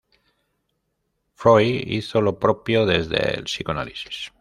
Freud 1.35 1.83
hizo 1.85 2.21
lo 2.21 2.39
propio 2.39 2.87
desde 2.87 3.35
el 3.35 3.43
psicoanálisis. 3.43 4.29